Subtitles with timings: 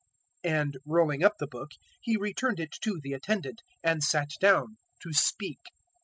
[0.43, 4.77] 004:020 And rolling up the book, He returned it to the attendant, and sat down
[5.03, 5.59] to speak.